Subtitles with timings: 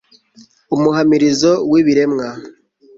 [0.75, 2.27] umuhamirizo w'ibiremwa